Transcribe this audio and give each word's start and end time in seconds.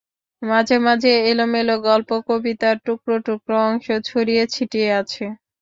মাঝে 0.41 0.75
মাঝে 0.85 1.11
এলোমেলো 1.29 1.75
গল্প, 1.87 2.09
কবিতার 2.27 2.75
টুকরো 2.85 3.15
টুকরো 3.27 3.57
অংশ 3.67 3.87
ছড়িয়ে 4.09 4.43
ছিটিয়ে 4.53 4.89
আছে। 5.01 5.23